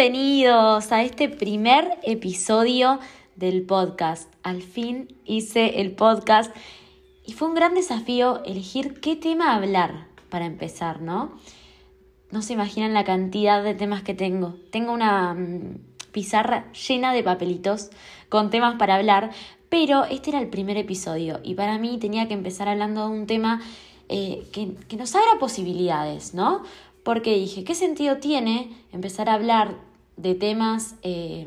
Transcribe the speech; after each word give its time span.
Bienvenidos 0.00 0.92
a 0.92 1.02
este 1.02 1.28
primer 1.28 1.98
episodio 2.02 3.00
del 3.36 3.60
podcast. 3.60 4.32
Al 4.42 4.62
fin 4.62 5.14
hice 5.26 5.82
el 5.82 5.92
podcast 5.92 6.56
y 7.26 7.34
fue 7.34 7.48
un 7.48 7.54
gran 7.54 7.74
desafío 7.74 8.42
elegir 8.44 8.98
qué 9.02 9.14
tema 9.14 9.54
hablar 9.54 10.06
para 10.30 10.46
empezar, 10.46 11.02
¿no? 11.02 11.32
No 12.30 12.40
se 12.40 12.54
imaginan 12.54 12.94
la 12.94 13.04
cantidad 13.04 13.62
de 13.62 13.74
temas 13.74 14.02
que 14.02 14.14
tengo. 14.14 14.54
Tengo 14.70 14.94
una 14.94 15.34
mm, 15.34 15.76
pizarra 16.12 16.72
llena 16.72 17.12
de 17.12 17.22
papelitos 17.22 17.90
con 18.30 18.48
temas 18.48 18.76
para 18.76 18.94
hablar, 18.94 19.32
pero 19.68 20.04
este 20.04 20.30
era 20.30 20.40
el 20.40 20.48
primer 20.48 20.78
episodio 20.78 21.40
y 21.42 21.56
para 21.56 21.76
mí 21.76 21.98
tenía 21.98 22.26
que 22.26 22.32
empezar 22.32 22.68
hablando 22.68 23.06
de 23.06 23.18
un 23.18 23.26
tema 23.26 23.60
eh, 24.08 24.48
que, 24.50 24.76
que 24.88 24.96
nos 24.96 25.14
abra 25.14 25.38
posibilidades, 25.38 26.32
¿no? 26.32 26.62
porque 27.02 27.34
dije, 27.34 27.64
¿qué 27.64 27.74
sentido 27.74 28.18
tiene 28.18 28.70
empezar 28.92 29.28
a 29.28 29.34
hablar 29.34 29.89
de 30.20 30.34
temas 30.34 30.94
eh, 31.02 31.46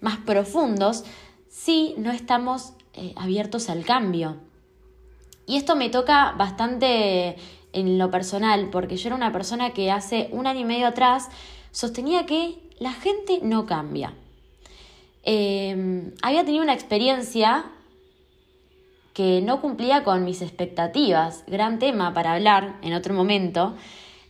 más 0.00 0.18
profundos 0.18 1.04
si 1.48 1.94
no 1.98 2.12
estamos 2.12 2.72
eh, 2.94 3.12
abiertos 3.16 3.68
al 3.68 3.84
cambio? 3.84 4.36
Y 5.46 5.56
esto 5.56 5.76
me 5.76 5.88
toca 5.88 6.32
bastante 6.32 7.36
en 7.72 7.98
lo 7.98 8.10
personal, 8.10 8.70
porque 8.70 8.96
yo 8.96 9.08
era 9.08 9.16
una 9.16 9.32
persona 9.32 9.70
que 9.70 9.90
hace 9.90 10.28
un 10.32 10.46
año 10.46 10.60
y 10.60 10.64
medio 10.64 10.88
atrás 10.88 11.28
sostenía 11.70 12.26
que 12.26 12.58
la 12.78 12.92
gente 12.92 13.40
no 13.42 13.66
cambia. 13.66 14.14
Eh, 15.22 16.12
había 16.22 16.44
tenido 16.44 16.62
una 16.62 16.74
experiencia 16.74 17.66
que 19.16 19.40
no 19.40 19.62
cumplía 19.62 20.04
con 20.04 20.24
mis 20.24 20.42
expectativas, 20.42 21.42
gran 21.46 21.78
tema 21.78 22.12
para 22.12 22.34
hablar 22.34 22.76
en 22.82 22.92
otro 22.92 23.14
momento, 23.14 23.74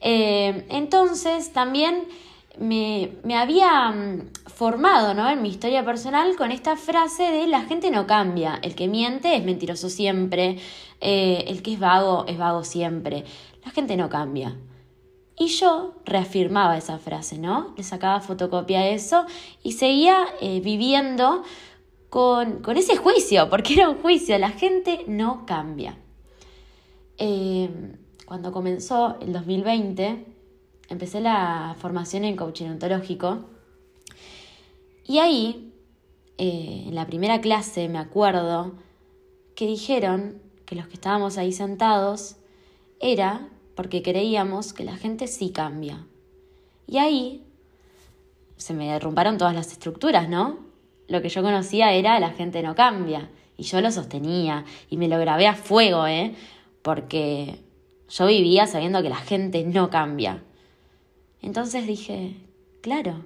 eh, 0.01 0.65
entonces 0.69 1.53
también 1.53 2.05
me, 2.59 3.13
había 3.35 3.91
mm, 3.91 4.31
formado 4.47 5.15
¿no? 5.15 5.29
en 5.29 5.43
mi 5.43 5.49
historia 5.49 5.85
personal 5.85 6.37
con 6.37 6.53
esta 6.53 6.77
frase 6.77 7.25
de 7.25 7.47
la 7.47 7.63
gente 7.63 7.91
no 7.91 8.07
cambia, 8.07 8.59
el 8.63 8.75
que 8.75 8.89
miente 8.89 9.37
es 9.37 9.45
mentiroso 9.45 9.89
siempre, 9.89 10.59
eh, 11.01 11.45
el 11.49 11.63
que 11.63 11.75
es 11.75 11.81
vago 11.81 12.25
es 12.27 12.39
vago 12.39 12.65
siempre, 12.65 13.25
la 13.65 13.71
gente 13.71 13.97
no 13.97 14.09
cambia. 14.09 14.57
Y 15.39 15.49
yo 15.49 15.97
reafirmaba 16.07 16.79
esa 16.79 16.99
frase, 16.99 17.37
¿no? 17.37 17.75
Le 17.77 17.83
sacaba 17.83 18.21
fotocopia 18.21 18.81
a 18.81 18.89
eso 18.89 19.27
y 19.63 19.73
seguía 19.73 20.25
eh, 20.41 20.61
viviendo 20.61 21.43
con, 22.09 22.63
con, 22.63 22.79
ese 22.79 22.97
juicio, 22.97 23.51
porque 23.51 23.75
era 23.75 23.91
un 23.91 23.99
juicio, 23.99 24.39
la 24.39 24.51
gente 24.51 25.05
no 25.07 25.45
cambia 25.45 25.99
cuando 28.27 28.53
comenzó 28.53 29.17
el 29.21 29.33
2020, 29.33 30.25
empecé 30.89 31.21
la 31.21 31.77
formación 31.79 32.25
en 32.25 32.37
coaching 32.37 32.67
ontológico 32.67 33.47
y 35.09 35.19
ahí, 35.19 35.73
eh, 36.37 36.85
en 36.89 36.95
la 36.95 37.07
primera 37.07 37.41
clase, 37.41 37.89
me 37.89 37.99
acuerdo 37.99 38.73
que 39.55 39.67
dijeron 39.67 40.43
que 40.65 40.75
los 40.75 40.89
que 40.89 40.95
estábamos 40.95 41.39
ahí 41.39 41.53
sentados 41.53 42.37
era 42.99 43.49
porque 43.77 44.03
creíamos 44.03 44.73
que 44.73 44.85
la 44.85 44.97
gente 44.97 45.29
sí 45.29 45.51
cambia. 45.51 46.05
Y 46.89 46.99
ahí 46.99 47.45
se 48.57 48.75
me 48.75 48.91
derrumbaron 48.91 49.39
todas 49.39 49.55
las 49.55 49.71
estructuras, 49.71 50.29
¿no? 50.29 50.59
Lo 51.07 51.23
que 51.23 51.29
yo 51.29 51.43
conocía 51.43 51.93
era 51.93 52.19
la 52.19 52.31
gente 52.31 52.63
no 52.63 52.75
cambia. 52.75 53.31
Y 53.57 53.63
yo 53.63 53.81
lo 53.81 53.93
sostenía 53.93 54.65
y 54.91 54.97
me 54.97 55.09
lo 55.09 55.19
grabé 55.21 55.47
a 55.47 55.55
fuego, 55.55 56.07
¿eh? 56.09 56.35
Porque 56.83 57.61
yo 58.09 58.27
vivía 58.27 58.67
sabiendo 58.67 59.03
que 59.03 59.09
la 59.09 59.17
gente 59.17 59.63
no 59.65 59.89
cambia. 59.89 60.43
Entonces 61.43 61.87
dije, 61.87 62.35
claro, 62.83 63.25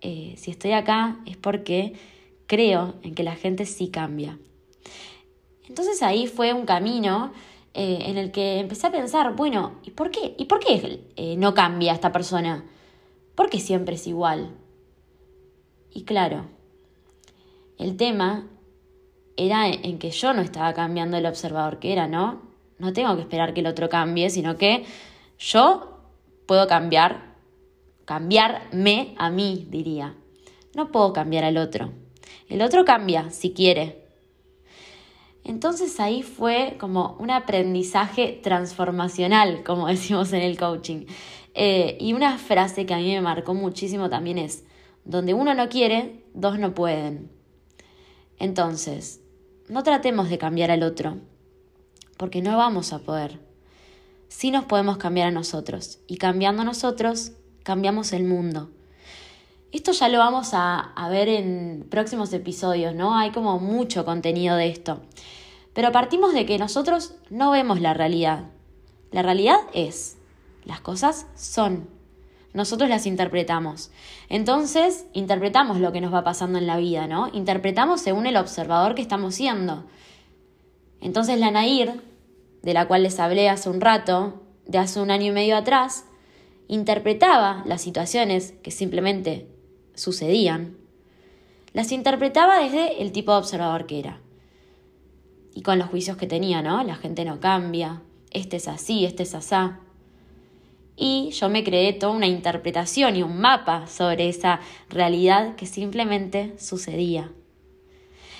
eh, 0.00 0.34
si 0.36 0.50
estoy 0.50 0.72
acá 0.72 1.20
es 1.26 1.36
porque 1.36 1.94
creo 2.46 2.94
en 3.02 3.14
que 3.14 3.22
la 3.22 3.36
gente 3.36 3.66
sí 3.66 3.88
cambia. 3.88 4.38
Entonces 5.68 6.02
ahí 6.02 6.26
fue 6.26 6.52
un 6.52 6.66
camino 6.66 7.32
eh, 7.74 7.98
en 8.06 8.18
el 8.18 8.32
que 8.32 8.58
empecé 8.58 8.88
a 8.88 8.92
pensar, 8.92 9.36
bueno, 9.36 9.76
¿y 9.82 9.90
por 9.90 10.10
qué? 10.10 10.34
¿Y 10.38 10.46
por 10.46 10.60
qué 10.60 11.04
eh, 11.16 11.36
no 11.36 11.54
cambia 11.54 11.92
esta 11.92 12.12
persona? 12.12 12.64
¿Por 13.34 13.50
qué 13.50 13.60
siempre 13.60 13.94
es 13.94 14.06
igual? 14.06 14.56
Y 15.92 16.04
claro, 16.04 16.46
el 17.78 17.96
tema 17.96 18.46
era 19.36 19.68
en 19.68 19.98
que 19.98 20.10
yo 20.10 20.32
no 20.32 20.42
estaba 20.42 20.74
cambiando 20.74 21.16
el 21.16 21.26
observador 21.26 21.78
que 21.78 21.92
era, 21.92 22.06
¿no? 22.06 22.50
no 22.80 22.92
tengo 22.92 23.14
que 23.14 23.22
esperar 23.22 23.54
que 23.54 23.60
el 23.60 23.66
otro 23.66 23.88
cambie, 23.88 24.30
sino 24.30 24.56
que 24.56 24.84
yo 25.38 25.99
puedo 26.50 26.66
cambiar, 26.66 27.36
cambiarme 28.06 29.14
a 29.18 29.30
mí, 29.30 29.68
diría. 29.70 30.16
No 30.74 30.90
puedo 30.90 31.12
cambiar 31.12 31.44
al 31.44 31.56
otro. 31.56 31.92
El 32.48 32.60
otro 32.62 32.84
cambia 32.84 33.30
si 33.30 33.52
quiere. 33.52 34.08
Entonces 35.44 36.00
ahí 36.00 36.24
fue 36.24 36.76
como 36.80 37.16
un 37.20 37.30
aprendizaje 37.30 38.40
transformacional, 38.42 39.62
como 39.62 39.86
decimos 39.86 40.32
en 40.32 40.40
el 40.42 40.58
coaching. 40.58 41.06
Eh, 41.54 41.96
y 42.00 42.14
una 42.14 42.36
frase 42.36 42.84
que 42.84 42.94
a 42.94 42.98
mí 42.98 43.14
me 43.14 43.20
marcó 43.20 43.54
muchísimo 43.54 44.10
también 44.10 44.36
es, 44.36 44.64
donde 45.04 45.34
uno 45.34 45.54
no 45.54 45.68
quiere, 45.68 46.24
dos 46.34 46.58
no 46.58 46.74
pueden. 46.74 47.30
Entonces, 48.40 49.22
no 49.68 49.84
tratemos 49.84 50.28
de 50.28 50.38
cambiar 50.38 50.72
al 50.72 50.82
otro, 50.82 51.18
porque 52.16 52.42
no 52.42 52.56
vamos 52.56 52.92
a 52.92 52.98
poder. 52.98 53.49
Sí 54.30 54.52
nos 54.52 54.64
podemos 54.64 54.96
cambiar 54.96 55.26
a 55.26 55.32
nosotros 55.32 55.98
y 56.06 56.16
cambiando 56.16 56.62
a 56.62 56.64
nosotros 56.64 57.32
cambiamos 57.64 58.12
el 58.12 58.22
mundo. 58.22 58.70
Esto 59.72 59.90
ya 59.90 60.08
lo 60.08 60.18
vamos 60.18 60.50
a, 60.52 60.94
ver 61.10 61.28
en 61.28 61.84
próximos 61.90 62.32
episodios, 62.32 62.94
¿no? 62.94 63.18
Hay 63.18 63.32
como 63.32 63.58
mucho 63.58 64.04
contenido 64.04 64.56
de 64.56 64.68
esto. 64.68 65.00
Pero 65.74 65.90
partimos 65.90 66.32
de 66.32 66.46
que 66.46 66.58
nosotros 66.58 67.14
no 67.28 67.50
vemos 67.50 67.80
la 67.80 67.92
realidad. 67.92 68.44
La 69.10 69.22
realidad 69.22 69.58
es, 69.74 70.16
las 70.64 70.80
cosas 70.80 71.26
son, 71.34 71.88
nosotros 72.54 72.88
las 72.88 73.06
interpretamos. 73.06 73.90
Entonces, 74.28 75.06
interpretamos 75.12 75.78
lo 75.80 75.90
que 75.90 76.00
nos 76.00 76.14
va 76.14 76.22
pasando 76.22 76.56
en 76.56 76.68
la 76.68 76.76
vida, 76.76 77.08
¿no? 77.08 77.28
Interpretamos 77.32 78.00
según 78.00 78.26
el 78.26 78.36
observador 78.36 78.94
que 78.94 79.02
estamos 79.02 79.34
siendo. 79.34 79.84
Entonces 81.00 81.38
la 81.40 81.50
Nair 81.50 82.09
de 82.62 82.74
la 82.74 82.86
cual 82.86 83.02
les 83.02 83.18
hablé 83.20 83.48
hace 83.48 83.68
un 83.68 83.80
rato, 83.80 84.42
de 84.66 84.78
hace 84.78 85.00
un 85.00 85.10
año 85.10 85.26
y 85.26 85.30
medio 85.32 85.56
atrás, 85.56 86.04
interpretaba 86.68 87.62
las 87.66 87.82
situaciones 87.82 88.54
que 88.62 88.70
simplemente 88.70 89.48
sucedían, 89.94 90.76
las 91.72 91.92
interpretaba 91.92 92.60
desde 92.62 93.02
el 93.02 93.12
tipo 93.12 93.32
de 93.32 93.38
observador 93.38 93.86
que 93.86 94.00
era. 94.00 94.20
Y 95.54 95.62
con 95.62 95.78
los 95.78 95.88
juicios 95.88 96.16
que 96.16 96.26
tenía, 96.26 96.62
¿no? 96.62 96.82
La 96.84 96.96
gente 96.96 97.24
no 97.24 97.40
cambia, 97.40 98.02
este 98.30 98.56
es 98.56 98.68
así, 98.68 99.04
este 99.04 99.22
es 99.22 99.34
asá. 99.34 99.80
Y 100.96 101.30
yo 101.30 101.48
me 101.48 101.64
creé 101.64 101.92
toda 101.92 102.12
una 102.12 102.26
interpretación 102.26 103.16
y 103.16 103.22
un 103.22 103.40
mapa 103.40 103.86
sobre 103.86 104.28
esa 104.28 104.60
realidad 104.88 105.56
que 105.56 105.66
simplemente 105.66 106.54
sucedía. 106.58 107.32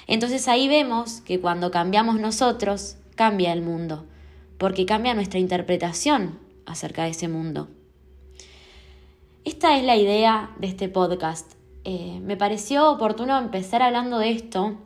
Entonces 0.06 0.46
ahí 0.48 0.68
vemos 0.68 1.20
que 1.20 1.40
cuando 1.40 1.70
cambiamos 1.70 2.20
nosotros, 2.20 2.96
cambia 3.20 3.52
el 3.52 3.60
mundo, 3.60 4.06
porque 4.56 4.86
cambia 4.86 5.12
nuestra 5.12 5.38
interpretación 5.38 6.38
acerca 6.64 7.04
de 7.04 7.10
ese 7.10 7.28
mundo. 7.28 7.68
Esta 9.44 9.76
es 9.76 9.84
la 9.84 9.94
idea 9.94 10.56
de 10.58 10.68
este 10.68 10.88
podcast. 10.88 11.52
Eh, 11.84 12.18
me 12.22 12.38
pareció 12.38 12.90
oportuno 12.90 13.36
empezar 13.36 13.82
hablando 13.82 14.18
de 14.18 14.30
esto, 14.30 14.78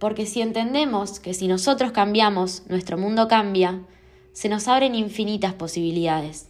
porque 0.00 0.26
si 0.26 0.40
entendemos 0.40 1.20
que 1.20 1.34
si 1.34 1.46
nosotros 1.46 1.92
cambiamos, 1.92 2.64
nuestro 2.68 2.98
mundo 2.98 3.28
cambia, 3.28 3.86
se 4.32 4.48
nos 4.48 4.66
abren 4.66 4.96
infinitas 4.96 5.54
posibilidades. 5.54 6.48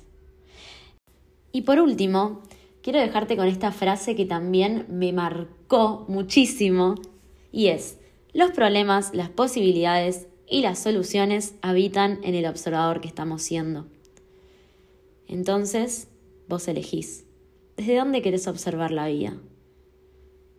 Y 1.53 1.61
por 1.61 1.79
último, 1.79 2.41
quiero 2.83 3.01
dejarte 3.01 3.37
con 3.37 3.49
esta 3.49 3.71
frase 3.71 4.17
que 4.17 4.25
también 4.25 4.87
me 4.89 5.13
marcó 5.13 6.07
muchísimo, 6.09 6.95
y 7.53 7.67
es, 7.67 7.99
los 8.33 8.51
problemas, 8.51 9.15
las 9.15 9.29
posibilidades 9.29 10.27
y 10.49 10.63
las 10.63 10.79
soluciones 10.79 11.55
habitan 11.63 12.21
en 12.23 12.35
el 12.35 12.47
observador 12.47 13.01
que 13.01 13.09
estamos 13.09 13.43
siendo. 13.43 13.87
Entonces, 15.29 16.09
vos 16.49 16.69
elegís. 16.69 17.25
¿Desde 17.77 17.97
dónde 17.97 18.23
querés 18.23 18.47
observar 18.47 18.91
la 18.91 19.07
vida? 19.07 19.37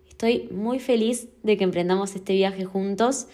Estoy 0.08 0.50
muy 0.52 0.80
feliz 0.80 1.28
de 1.44 1.58
que 1.58 1.64
emprendamos 1.64 2.16
este 2.16 2.34
viaje 2.34 2.66
juntos 2.66 3.28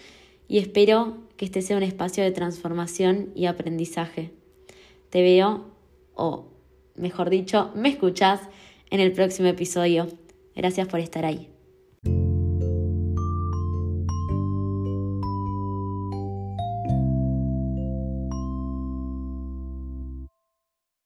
y 0.48 0.58
espero 0.58 1.18
que 1.36 1.44
este 1.44 1.62
sea 1.62 1.76
un 1.76 1.82
espacio 1.82 2.24
de 2.24 2.32
transformación 2.32 3.30
y 3.34 3.46
aprendizaje. 3.46 4.32
Te 5.08 5.22
veo, 5.22 5.66
o 6.14 6.46
mejor 6.94 7.30
dicho, 7.30 7.70
me 7.74 7.88
escuchás 7.88 8.40
en 8.90 9.00
el 9.00 9.12
próximo 9.12 9.48
episodio. 9.48 10.08
Gracias 10.54 10.88
por 10.88 11.00
estar 11.00 11.24
ahí. 11.24 11.48